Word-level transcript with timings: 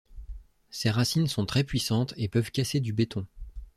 Ses 0.71 0.89
racines 0.89 1.27
sont 1.27 1.45
très 1.45 1.63
puissantes 1.63 2.15
et 2.17 2.27
peuvent 2.27 2.49
casser 2.49 2.79
du 2.79 2.91
béton. 2.91 3.27